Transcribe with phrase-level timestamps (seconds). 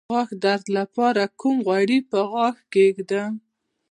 [0.05, 3.31] د غاښ درد لپاره کوم غوړي په غاښ کیږدم؟